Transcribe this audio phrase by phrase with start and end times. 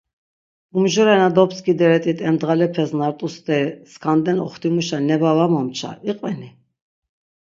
[0.77, 6.49] Umjore na dopskideret̆it em dğalepes na rt̆u steri skanden oxtimuşa neba va momça iqveni?